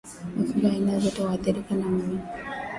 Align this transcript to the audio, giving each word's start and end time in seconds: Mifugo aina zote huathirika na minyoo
Mifugo 0.37 0.67
aina 0.67 0.99
zote 0.99 1.23
huathirika 1.23 1.75
na 1.75 1.85
minyoo 1.89 2.19